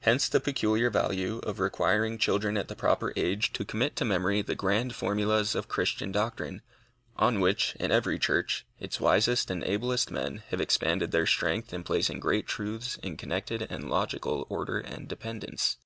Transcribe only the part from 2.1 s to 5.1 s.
children at the proper age to commit to memory the grand